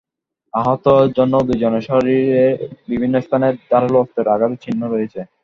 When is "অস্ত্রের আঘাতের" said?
3.99-4.61